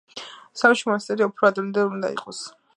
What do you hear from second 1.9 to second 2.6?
უნდა იყოს.